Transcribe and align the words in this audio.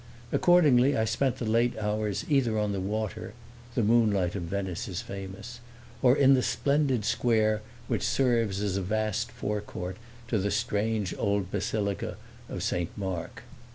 Accordingly 0.31 0.97
I 0.97 1.05
spent 1.05 1.35
the 1.37 1.45
late 1.45 1.77
hours 1.77 2.25
either 2.27 2.57
on 2.57 2.71
the 2.71 2.81
water 2.81 3.35
(the 3.75 3.83
moonlight 3.83 4.33
of 4.33 4.41
Venice 4.41 4.87
is 4.87 5.03
famous), 5.03 5.59
or 6.01 6.17
in 6.17 6.33
the 6.33 6.41
splendid 6.41 7.05
square 7.05 7.61
which 7.87 8.01
serves 8.01 8.63
as 8.63 8.77
a 8.77 8.81
vast 8.81 9.31
forecourt 9.31 9.97
to 10.27 10.39
the 10.39 10.49
strange 10.49 11.13
old 11.19 11.51
basilica 11.51 12.17
of 12.49 12.63
Saint 12.63 12.89
Mark. 12.97 13.43